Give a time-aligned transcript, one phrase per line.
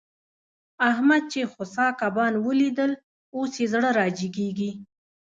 [0.89, 2.91] احمد چې خوسا کبان وليدل؛
[3.35, 4.71] اوس يې زړه را جيګېږي.